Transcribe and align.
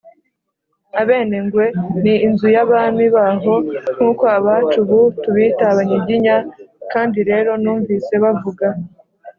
abenengwe, 1.01 1.65
ni 2.03 2.13
inzu 2.27 2.47
y’abami 2.55 3.05
baho, 3.15 3.55
nk’uko 3.93 4.23
abacu 4.37 4.75
ubu 4.83 4.97
tubita 5.21 5.63
abanyiginya. 5.71 6.35
kandi 6.91 7.19
rero 7.29 7.51
numvise 7.63 8.13
bavuga 8.23 8.67